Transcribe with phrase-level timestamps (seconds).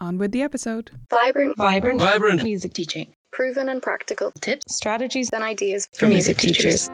[0.00, 0.90] On with the episode.
[1.10, 2.42] Vibrant, Vibrant, Vibrant.
[2.42, 3.14] music teaching.
[3.32, 6.88] proven and practical Tips, strategies and ideas for music teachers.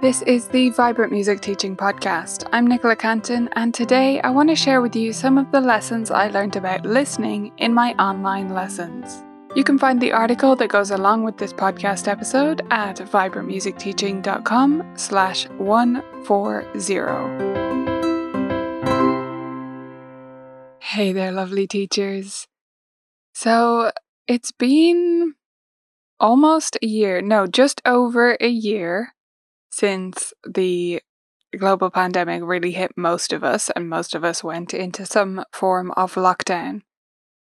[0.00, 2.48] This is the Vibrant Music Teaching Podcast.
[2.52, 6.10] I'm Nicola Cantan, and today I want to share with you some of the lessons
[6.10, 9.22] I learned about listening in my online lessons.
[9.54, 15.46] You can find the article that goes along with this podcast episode at vibrantmusicteaching.com slash
[15.50, 17.59] 140.
[20.94, 22.48] Hey there, lovely teachers.
[23.32, 23.92] So
[24.26, 25.34] it's been
[26.18, 29.14] almost a year, no, just over a year
[29.70, 31.00] since the
[31.56, 35.92] global pandemic really hit most of us, and most of us went into some form
[35.92, 36.80] of lockdown.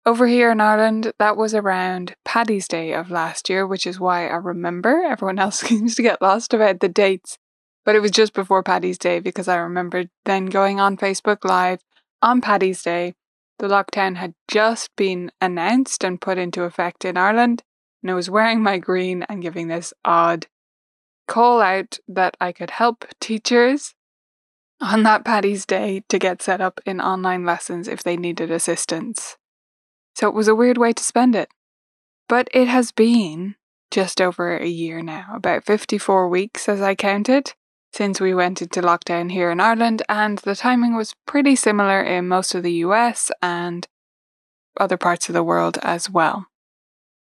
[0.06, 4.28] Over here in Ireland, that was around Paddy's Day of last year, which is why
[4.28, 5.02] I remember.
[5.04, 7.40] Everyone else seems to get lost about the dates.
[7.86, 11.80] But it was just before Paddy's Day because I remember then going on Facebook Live
[12.22, 13.16] on Paddy's Day.
[13.62, 17.62] The lockdown had just been announced and put into effect in Ireland,
[18.02, 20.48] and I was wearing my green and giving this odd
[21.28, 23.94] call out that I could help teachers
[24.82, 29.38] on that Paddy's Day to get set up in online lessons if they needed assistance.
[30.16, 31.50] So it was a weird way to spend it.
[32.28, 33.58] But it has been
[33.92, 37.54] just over a year now, about 54 weeks as I counted,
[37.94, 42.28] since we went into lockdown here in Ireland, and the timing was pretty similar in
[42.28, 43.88] most of the US and
[44.80, 46.48] other parts of the world as well.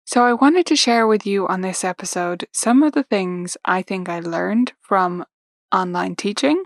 [0.04, 3.82] So, I wanted to share with you on this episode some of the things I
[3.82, 5.24] think I learned from
[5.72, 6.64] online teaching.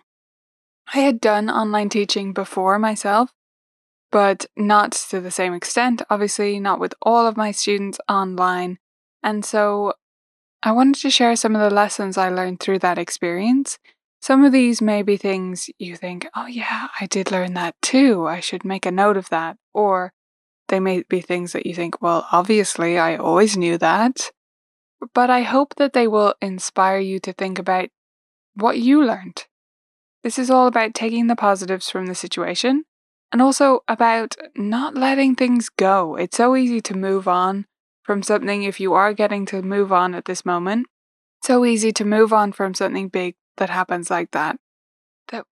[0.94, 3.32] I had done online teaching before myself,
[4.12, 8.78] but not to the same extent, obviously, not with all of my students online.
[9.22, 9.94] And so,
[10.64, 13.78] I wanted to share some of the lessons I learned through that experience.
[14.20, 18.26] Some of these may be things you think, oh, yeah, I did learn that too.
[18.28, 19.56] I should make a note of that.
[19.74, 20.12] Or
[20.68, 24.30] they may be things that you think, well, obviously, I always knew that.
[25.12, 27.88] But I hope that they will inspire you to think about
[28.54, 29.46] what you learned.
[30.22, 32.84] This is all about taking the positives from the situation
[33.32, 36.14] and also about not letting things go.
[36.14, 37.66] It's so easy to move on
[38.02, 40.86] from something if you are getting to move on at this moment.
[41.42, 44.56] So easy to move on from something big that happens like that,
[45.28, 45.44] that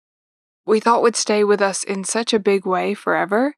[0.67, 3.55] we thought would stay with us in such a big way forever.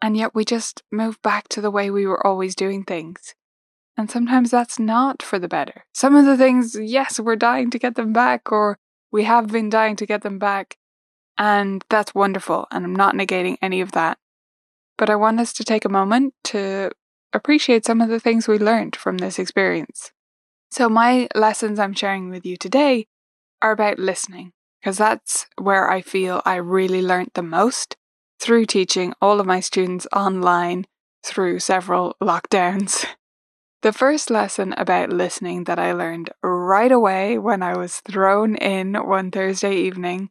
[0.00, 3.34] And yet we just move back to the way we were always doing things.
[3.96, 5.84] And sometimes that's not for the better.
[5.92, 8.78] Some of the things, yes, we're dying to get them back, or
[9.10, 10.76] we have been dying to get them back.
[11.36, 12.68] And that's wonderful.
[12.70, 14.18] And I'm not negating any of that.
[14.96, 16.90] But I want us to take a moment to
[17.32, 20.12] appreciate some of the things we learned from this experience.
[20.70, 23.06] So, my lessons I'm sharing with you today
[23.62, 27.96] are about listening, because that's where I feel I really learnt the most
[28.38, 30.86] through teaching all of my students online
[31.24, 33.04] through several lockdowns.
[33.80, 38.94] The first lesson about listening that I learned right away when I was thrown in
[38.94, 40.30] one Thursday evening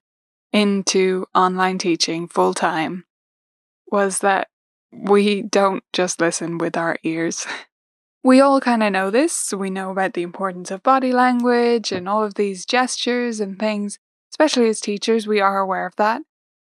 [0.51, 3.05] into online teaching full time
[3.89, 4.49] was that
[4.97, 7.45] we don't just listen with our ears.
[8.23, 9.53] We all kind of know this.
[9.53, 13.99] We know about the importance of body language and all of these gestures and things.
[14.33, 16.23] Especially as teachers, we are aware of that.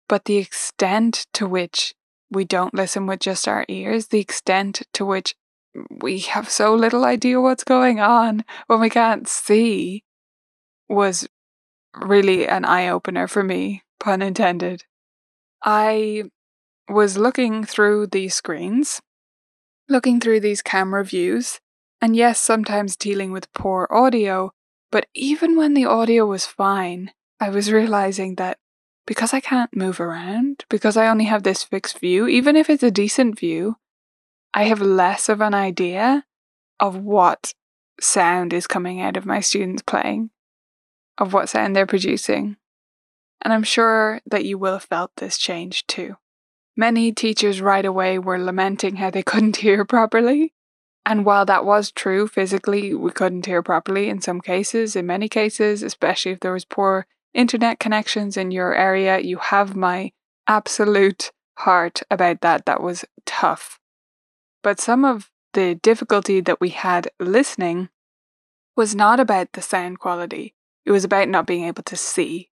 [0.09, 1.95] But the extent to which
[2.31, 5.35] we don't listen with just our ears, the extent to which
[5.91, 10.05] we have so little idea what's going on when we can't see,
[10.89, 11.29] was
[11.95, 14.85] really an eye opener for me, pun intended.
[15.63, 16.25] I
[16.89, 19.01] was looking through these screens
[19.89, 21.61] looking through these camera views,
[22.01, 24.53] and yes, sometimes dealing with poor audio,
[24.93, 28.59] but even when the audio was fine, I was realizing that
[29.07, 32.83] because I can't move around, because I only have this fixed view, even if it's
[32.83, 33.77] a decent view,
[34.53, 36.25] I have less of an idea
[36.79, 37.55] of what
[38.01, 40.31] sound is coming out of my students playing,
[41.17, 42.57] of what sound they're producing.
[43.41, 46.17] And I'm sure that you will have felt this change too.
[46.79, 50.55] Many teachers right away were lamenting how they couldn't hear properly.
[51.05, 55.29] And while that was true physically, we couldn't hear properly in some cases, in many
[55.29, 60.13] cases, especially if there was poor internet connections in your area, you have my
[60.47, 62.65] absolute heart about that.
[62.67, 63.81] That was tough.
[64.63, 67.89] But some of the difficulty that we had listening
[68.77, 70.55] was not about the sound quality.
[70.85, 72.51] It was about not being able to see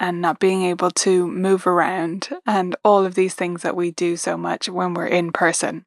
[0.00, 4.16] and not being able to move around and all of these things that we do
[4.16, 5.84] so much when we're in person.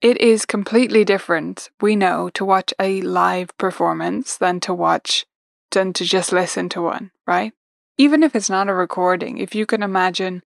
[0.00, 5.26] It is completely different, we know, to watch a live performance than to watch,
[5.70, 7.52] than to just listen to one, right?
[7.98, 10.42] Even if it's not a recording, if you can imagine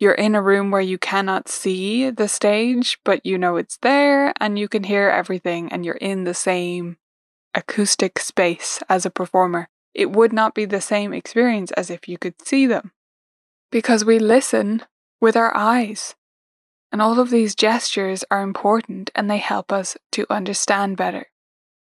[0.00, 4.32] you're in a room where you cannot see the stage, but you know it's there
[4.40, 6.96] and you can hear everything and you're in the same
[7.54, 12.18] acoustic space as a performer it would not be the same experience as if you
[12.18, 12.92] could see them.
[13.70, 14.82] Because we listen
[15.20, 16.14] with our eyes.
[16.90, 21.26] And all of these gestures are important and they help us to understand better.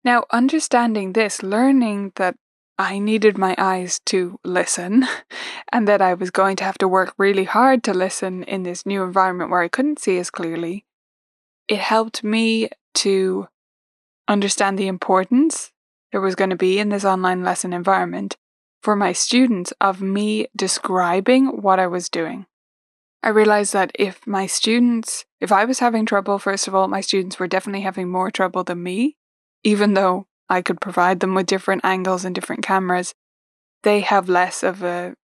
[0.05, 2.37] Now, understanding this, learning that
[2.79, 5.07] I needed my eyes to listen
[5.73, 8.87] and that I was going to have to work really hard to listen in this
[8.87, 10.87] new environment where I couldn't see as clearly,
[11.69, 13.49] it helped me to
[14.29, 15.73] understand the importance
[16.13, 18.37] there was going to be in this online lesson environment
[18.83, 22.47] for my students of me describing what I was doing.
[23.23, 27.03] I realized that if my students, if I was having trouble, first of all, my
[27.03, 29.17] students were definitely having more trouble than me,
[29.63, 33.15] even though I could provide them with different angles and different cameras.
[33.83, 35.15] They have less of a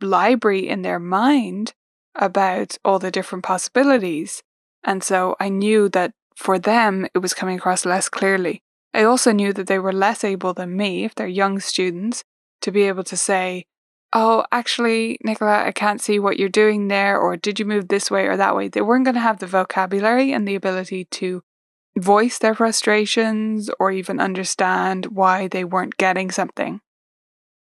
[0.00, 1.72] library in their mind
[2.14, 4.42] about all the different possibilities.
[4.84, 8.62] And so I knew that for them, it was coming across less clearly.
[8.96, 12.24] I also knew that they were less able than me, if they're young students,
[12.62, 13.66] to be able to say,
[14.14, 18.10] Oh, actually, Nicola, I can't see what you're doing there, or did you move this
[18.10, 18.68] way or that way?
[18.68, 21.42] They weren't going to have the vocabulary and the ability to
[21.98, 26.80] voice their frustrations or even understand why they weren't getting something.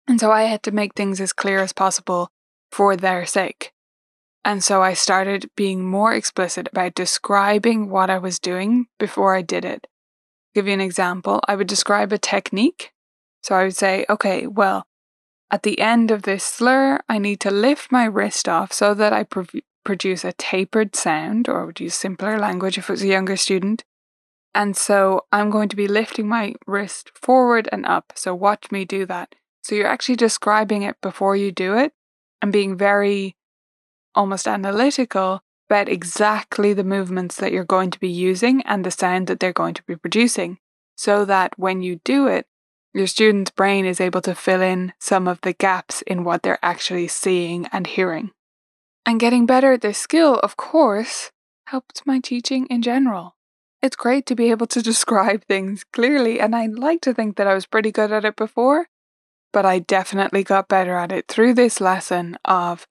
[0.07, 2.29] And so I had to make things as clear as possible
[2.71, 3.73] for their sake.
[4.45, 9.41] And so I started being more explicit about describing what I was doing before I
[9.41, 9.85] did it
[10.55, 12.93] give you an example, I would describe a technique.
[13.43, 14.87] So I would say, okay, well,
[15.51, 19.13] at the end of this slur, I need to lift my wrist off so that
[19.13, 19.27] I
[19.83, 23.37] produce a tapered sound, or I would use simpler language if it was a younger
[23.37, 23.83] student.
[24.55, 28.13] And so I'm going to be lifting my wrist forward and up.
[28.15, 29.35] So watch me do that.
[29.61, 31.91] So you're actually describing it before you do it
[32.41, 33.35] and being very
[34.15, 39.27] almost analytical about exactly the movements that you're going to be using and the sound
[39.27, 40.59] that they're going to be producing,
[40.95, 42.47] so that when you do it,
[42.93, 46.63] your student's brain is able to fill in some of the gaps in what they're
[46.63, 48.31] actually seeing and hearing.
[49.05, 51.31] And getting better at this skill, of course,
[51.67, 53.35] helped my teaching in general.
[53.81, 57.47] It's great to be able to describe things clearly, and I'd like to think that
[57.47, 58.87] I was pretty good at it before,
[59.51, 62.87] but I definitely got better at it through this lesson of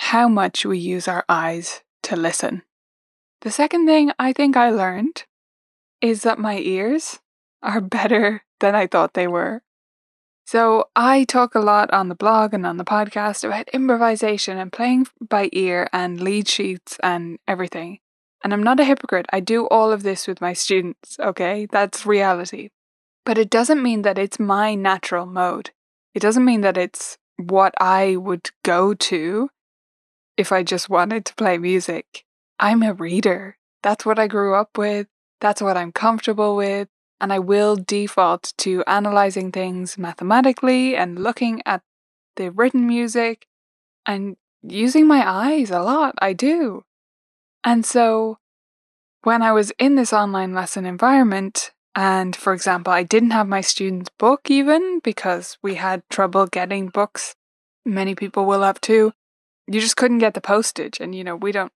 [0.00, 2.62] how much we use our eyes to listen.
[3.42, 5.24] The second thing I think I learned
[6.00, 7.20] is that my ears
[7.62, 9.62] are better than I thought they were.
[10.46, 14.72] So, I talk a lot on the blog and on the podcast about improvisation and
[14.72, 18.00] playing by ear and lead sheets and everything.
[18.42, 19.26] And I'm not a hypocrite.
[19.32, 21.68] I do all of this with my students, okay?
[21.70, 22.70] That's reality.
[23.24, 25.70] But it doesn't mean that it's my natural mode.
[26.14, 29.50] It doesn't mean that it's what I would go to
[30.40, 32.24] if I just wanted to play music.
[32.58, 33.58] I'm a reader.
[33.82, 35.06] That's what I grew up with.
[35.40, 36.88] That's what I'm comfortable with.
[37.20, 41.82] And I will default to analyzing things mathematically and looking at
[42.36, 43.46] the written music
[44.06, 46.14] and using my eyes a lot.
[46.18, 46.84] I do.
[47.62, 48.38] And so
[49.22, 53.60] when I was in this online lesson environment, and for example, I didn't have my
[53.60, 57.34] students' book even because we had trouble getting books.
[57.84, 59.12] Many people will have too
[59.70, 60.98] you just couldn't get the postage.
[61.00, 61.72] And you know we don't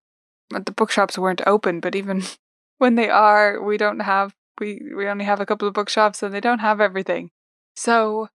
[0.51, 2.23] the bookshops weren't open but even
[2.79, 6.35] when they are we don't have we we only have a couple of bookshops and
[6.35, 7.31] they don't have everything.
[7.77, 8.29] So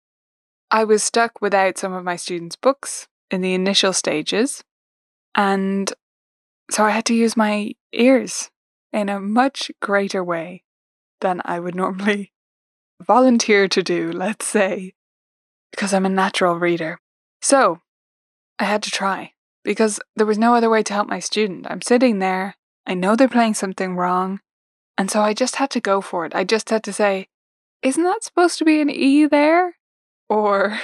[0.71, 4.63] i was stuck without some of my students books in the initial stages.
[5.35, 5.91] And
[6.71, 8.49] so i had to use my ears
[8.93, 10.63] in a much greater way
[11.21, 12.31] than i would normally
[13.01, 14.93] volunteer to do let's say
[15.71, 16.99] because i'm a natural reader.
[17.41, 17.81] So
[18.57, 19.33] i had to try
[19.69, 21.67] because there was no other way to help my student.
[21.69, 22.55] I'm sitting there
[22.89, 24.39] I know they're playing something wrong.
[24.97, 26.33] And so I just had to go for it.
[26.33, 27.27] I just had to say,
[27.83, 29.77] isn't that supposed to be an E there?
[30.27, 30.79] Or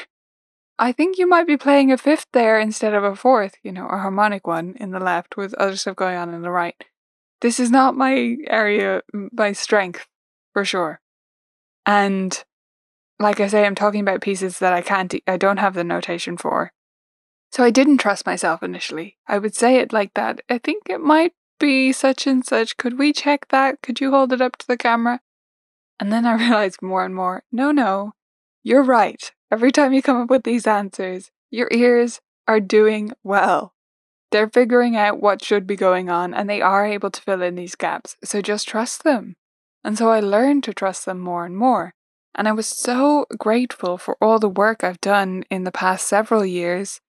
[0.77, 3.87] I think you might be playing a fifth there instead of a fourth, you know,
[3.87, 6.75] a harmonic one in the left with other stuff going on in the right.
[7.41, 9.01] This is not my area,
[9.33, 10.05] my strength,
[10.53, 11.01] for sure.
[11.87, 12.43] And
[13.19, 16.37] like I say, I'm talking about pieces that I can't, I don't have the notation
[16.37, 16.71] for.
[17.55, 19.15] So I didn't trust myself initially.
[19.29, 20.41] I would say it like that.
[20.49, 22.75] I think it might be such and such.
[22.75, 23.81] Could we check that?
[23.81, 25.21] Could you hold it up to the camera?
[25.97, 28.11] And then I realized more and more no, no,
[28.61, 29.31] you're right.
[29.49, 33.73] Every time you come up with these answers, your ears are doing well.
[34.31, 37.55] They're figuring out what should be going on and they are able to fill in
[37.55, 38.17] these gaps.
[38.21, 39.37] So just trust them.
[39.81, 41.93] And so I learned to trust them more and more.
[42.37, 46.45] And I was so grateful for all the work I've done in the past several
[46.45, 46.99] years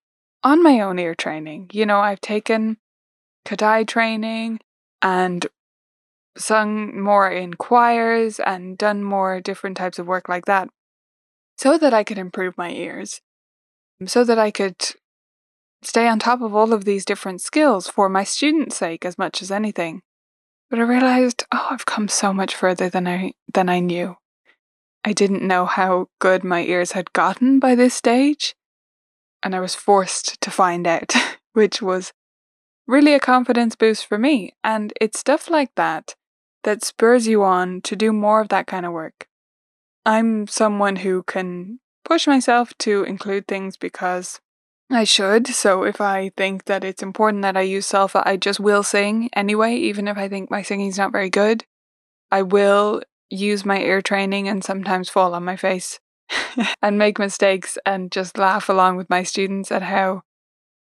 [0.46, 1.68] on my own ear training.
[1.72, 2.76] You know, I've taken
[3.44, 4.60] Kodály training
[5.02, 5.44] and
[6.38, 10.68] sung more in choirs and done more different types of work like that
[11.58, 13.22] so that I could improve my ears,
[14.06, 14.76] so that I could
[15.82, 19.42] stay on top of all of these different skills for my students' sake as much
[19.42, 20.02] as anything.
[20.70, 24.16] But I realized, oh, I've come so much further than I than I knew.
[25.04, 28.54] I didn't know how good my ears had gotten by this stage,
[29.46, 31.14] and I was forced to find out,
[31.52, 32.12] which was
[32.88, 34.54] really a confidence boost for me.
[34.64, 36.16] And it's stuff like that
[36.64, 39.28] that spurs you on to do more of that kind of work.
[40.04, 44.40] I'm someone who can push myself to include things because
[44.90, 45.46] I should.
[45.46, 49.30] So if I think that it's important that I use Solfa, I just will sing
[49.32, 51.64] anyway, even if I think my singing's not very good.
[52.32, 53.00] I will
[53.30, 56.00] use my ear training and sometimes fall on my face
[56.82, 60.22] and make mistakes and just laugh along with my students at how,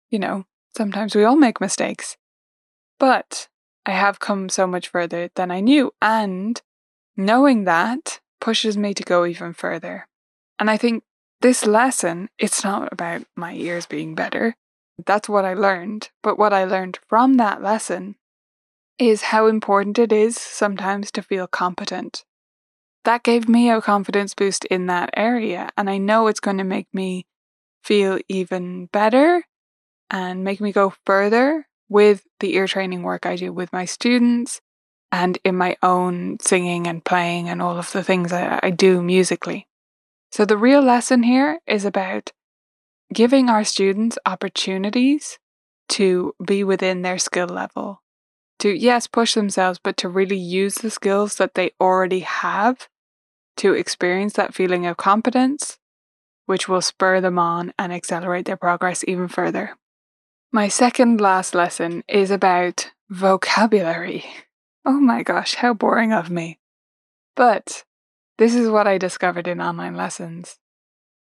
[0.09, 0.45] you know,
[0.75, 2.17] sometimes we all make mistakes.
[2.99, 3.47] But
[3.85, 5.91] I have come so much further than I knew.
[6.01, 6.61] And
[7.17, 10.07] knowing that pushes me to go even further.
[10.59, 11.03] And I think
[11.41, 14.55] this lesson, it's not about my ears being better.
[15.03, 16.09] That's what I learned.
[16.21, 18.15] But what I learned from that lesson
[18.99, 22.23] is how important it is sometimes to feel competent.
[23.03, 25.69] That gave me a confidence boost in that area.
[25.75, 27.25] And I know it's going to make me
[27.83, 29.43] feel even better
[30.09, 34.61] and make me go further with the ear training work I do with my students
[35.11, 39.01] and in my own singing and playing and all of the things I, I do
[39.01, 39.67] musically.
[40.31, 42.31] So, the real lesson here is about
[43.13, 45.37] giving our students opportunities
[45.89, 48.01] to be within their skill level.
[48.59, 52.87] To, yes, push themselves, but to really use the skills that they already have
[53.61, 55.77] to experience that feeling of competence,
[56.47, 59.77] which will spur them on and accelerate their progress even further.
[60.51, 64.25] My second last lesson is about vocabulary.
[64.83, 66.57] Oh my gosh, how boring of me.
[67.35, 67.83] But
[68.39, 70.57] this is what I discovered in online lessons.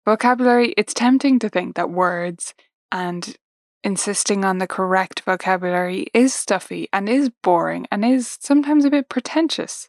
[0.04, 2.52] Vocabulary, it's tempting to think that words
[2.90, 3.36] and
[3.84, 9.08] insisting on the correct vocabulary is stuffy and is boring and is sometimes a bit
[9.08, 9.88] pretentious.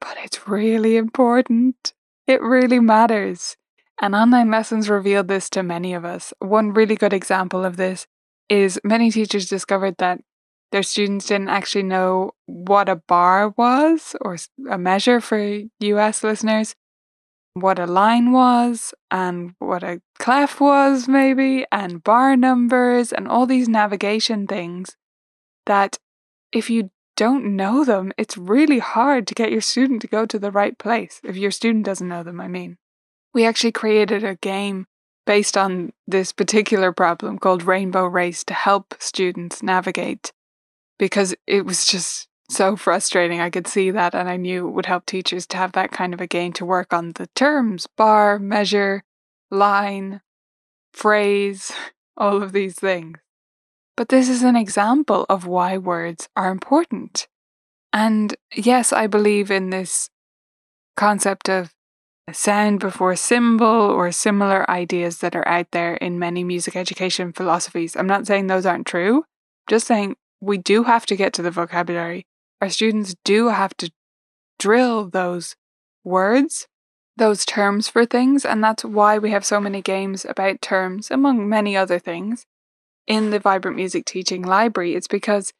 [0.00, 1.92] But it's really important.
[2.26, 3.56] It really matters.
[4.00, 6.32] And online lessons revealed this to many of us.
[6.38, 8.06] One really good example of this
[8.48, 10.20] is many teachers discovered that
[10.72, 14.36] their students didn't actually know what a bar was or
[14.70, 16.74] a measure for US listeners,
[17.54, 23.46] what a line was, and what a clef was, maybe, and bar numbers, and all
[23.46, 24.96] these navigation things
[25.66, 25.98] that
[26.52, 26.90] if you
[27.20, 30.78] don't know them, it's really hard to get your student to go to the right
[30.78, 31.20] place.
[31.22, 32.78] If your student doesn't know them, I mean.
[33.34, 34.86] We actually created a game
[35.26, 40.32] based on this particular problem called Rainbow Race to help students navigate
[40.98, 43.38] because it was just so frustrating.
[43.38, 46.14] I could see that, and I knew it would help teachers to have that kind
[46.14, 49.04] of a game to work on the terms bar, measure,
[49.50, 50.22] line,
[50.94, 51.70] phrase,
[52.16, 53.18] all of these things.
[54.00, 57.28] But this is an example of why words are important.
[57.92, 60.08] And yes, I believe in this
[60.96, 61.74] concept of
[62.32, 67.94] sound before symbol or similar ideas that are out there in many music education philosophies.
[67.94, 71.42] I'm not saying those aren't true, I'm just saying we do have to get to
[71.42, 72.24] the vocabulary.
[72.62, 73.92] Our students do have to
[74.58, 75.56] drill those
[76.04, 76.66] words,
[77.18, 81.46] those terms for things, and that's why we have so many games about terms, among
[81.46, 82.46] many other things,
[83.06, 84.94] in the Vibrant Music Teaching Library.
[84.94, 85.52] It's because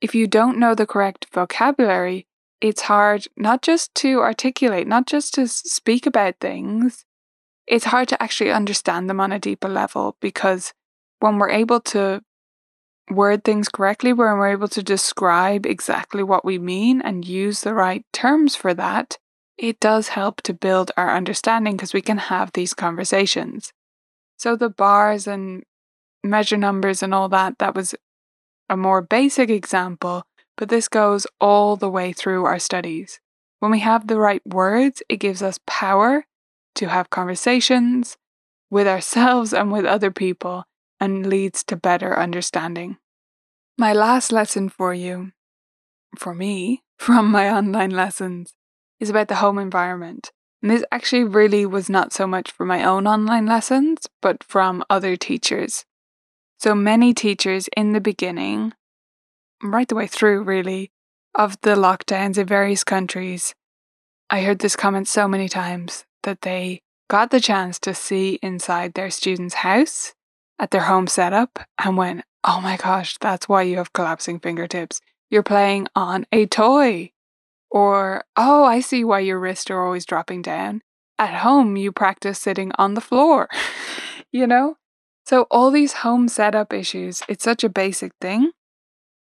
[0.00, 2.26] if you don't know the correct vocabulary,
[2.60, 7.04] it's hard not just to articulate, not just to speak about things,
[7.66, 10.72] it's hard to actually understand them on a deeper level because
[11.20, 12.22] when we're able to
[13.10, 17.74] word things correctly, when we're able to describe exactly what we mean and use the
[17.74, 19.18] right terms for that,
[19.58, 23.72] it does help to build our understanding because we can have these conversations.
[24.36, 25.64] So the bars and
[26.30, 27.94] measure numbers and all that, that was
[28.68, 30.24] a more basic example,
[30.56, 33.20] but this goes all the way through our studies.
[33.60, 36.26] When we have the right words, it gives us power
[36.76, 38.16] to have conversations
[38.70, 40.64] with ourselves and with other people
[41.00, 42.98] and leads to better understanding.
[43.78, 45.32] My last lesson for you,
[46.18, 48.54] for me, from my online lessons,
[49.00, 50.32] is about the home environment.
[50.62, 54.82] And this actually really was not so much for my own online lessons, but from
[54.88, 55.84] other teachers.
[56.58, 58.72] So many teachers in the beginning,
[59.62, 60.90] right the way through really,
[61.34, 63.54] of the lockdowns in various countries,
[64.30, 68.94] I heard this comment so many times that they got the chance to see inside
[68.94, 70.14] their student's house
[70.58, 75.00] at their home setup and went, oh my gosh, that's why you have collapsing fingertips.
[75.30, 77.12] You're playing on a toy.
[77.70, 80.82] Or, oh, I see why your wrists are always dropping down.
[81.18, 83.48] At home, you practice sitting on the floor,
[84.32, 84.76] you know?
[85.26, 88.52] So, all these home setup issues, it's such a basic thing,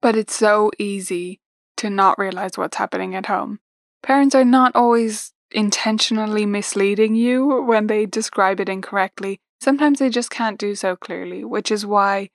[0.00, 1.40] but it's so easy
[1.78, 3.58] to not realize what's happening at home.
[4.02, 9.40] Parents are not always intentionally misleading you when they describe it incorrectly.
[9.60, 12.30] Sometimes they just can't do so clearly, which is why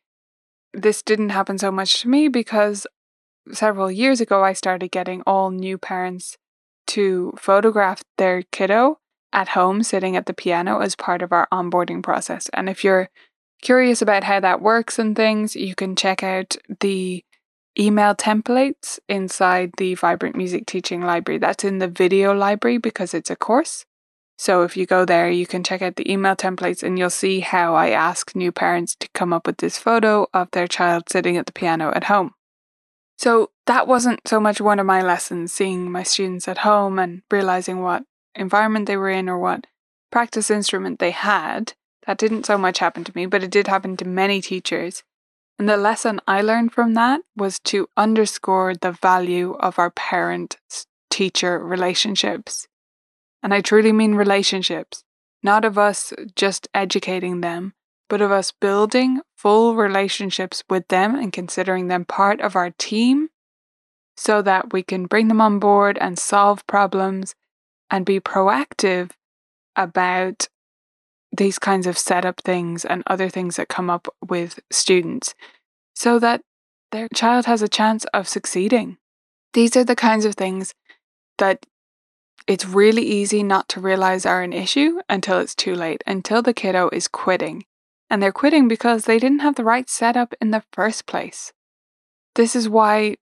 [0.73, 2.85] this didn't happen so much to me because
[3.53, 6.37] several years ago I started getting all new parents
[6.87, 8.99] to photograph their kiddo
[9.31, 12.49] at home sitting at the piano as part of our onboarding process.
[12.49, 13.09] And if you're
[13.61, 17.23] curious about how that works and things, you can check out the
[17.77, 21.37] email templates inside the Vibrant Music Teaching Library.
[21.39, 23.85] That's in the video library because it's a course.
[24.37, 27.39] So if you go there, you can check out the email templates and you'll see
[27.39, 31.37] how I ask new parents to come up with this photo of their child sitting
[31.37, 32.31] at the piano at home.
[33.17, 37.21] So that wasn't so much one of my lessons, seeing my students at home and
[37.31, 38.03] realizing what
[38.35, 39.67] environment they were in or what
[40.11, 41.73] practice instrument they had.
[42.07, 45.03] That didn't so much happen to me, but it did happen to many teachers.
[45.57, 50.57] And the lesson I learned from that was to underscore the value of our parent
[51.09, 52.67] teacher relationships.
[53.41, 55.03] And I truly mean relationships,
[55.41, 57.73] not of us just educating them,
[58.09, 63.29] but of us building full relationships with them and considering them part of our team
[64.17, 67.35] so that we can bring them on board and solve problems
[67.89, 69.11] and be proactive
[69.75, 70.47] about
[71.35, 75.33] these kinds of setup things and other things that come up with students
[75.93, 76.41] so that
[76.91, 78.97] their child has a chance of succeeding.
[79.53, 80.73] These are the kinds of things
[81.37, 81.65] that
[82.47, 86.53] it's really easy not to realize are an issue until it's too late, until the
[86.53, 87.65] kiddo is quitting.
[88.09, 91.53] And they're quitting because they didn't have the right setup in the first place.
[92.35, 93.15] This is why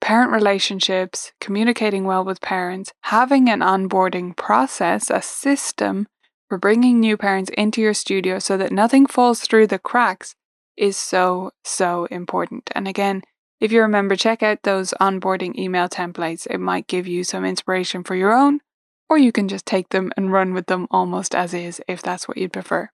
[0.00, 6.08] parent relationships, communicating well with parents, having an onboarding process, a system
[6.48, 10.34] for bringing new parents into your studio so that nothing falls through the cracks
[10.76, 12.70] is so, so important.
[12.74, 13.22] And again,
[13.60, 16.46] if you remember, check out those onboarding email templates.
[16.48, 18.60] It might give you some inspiration for your own,
[19.08, 22.28] or you can just take them and run with them almost as is if that's
[22.28, 22.90] what you'd prefer.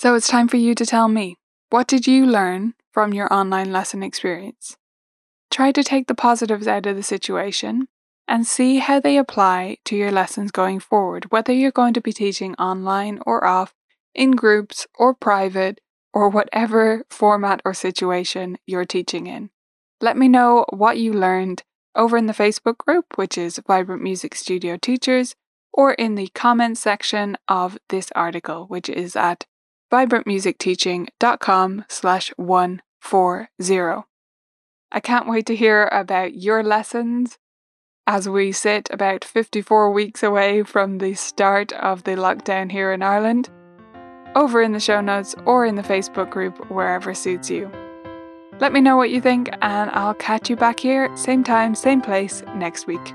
[0.00, 1.36] So it's time for you to tell me
[1.70, 4.76] what did you learn from your online lesson experience?
[5.50, 7.88] Try to take the positives out of the situation
[8.28, 12.12] and see how they apply to your lessons going forward, whether you're going to be
[12.12, 13.74] teaching online or off,
[14.14, 15.80] in groups or private,
[16.12, 19.50] or whatever format or situation you're teaching in.
[20.00, 21.62] Let me know what you learned
[21.94, 25.34] over in the Facebook group, which is Vibrant Music Studio Teachers,
[25.72, 29.44] or in the comments section of this article, which is at
[29.92, 34.02] vibrantmusicteaching.com slash 140.
[34.92, 37.38] I can't wait to hear about your lessons
[38.06, 43.02] as we sit about 54 weeks away from the start of the lockdown here in
[43.02, 43.50] Ireland,
[44.34, 47.70] over in the show notes or in the Facebook group, wherever suits you.
[48.60, 52.00] Let me know what you think, and I'll catch you back here, same time, same
[52.00, 53.14] place, next week.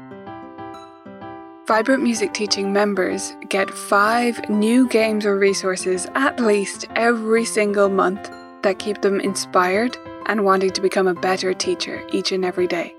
[1.68, 8.30] Vibrant Music Teaching members get five new games or resources at least every single month
[8.64, 12.94] that keep them inspired and wanting to become a better teacher each and every day.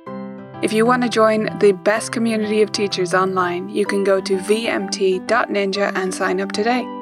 [0.63, 4.37] If you want to join the best community of teachers online, you can go to
[4.37, 7.02] vmt.ninja and sign up today.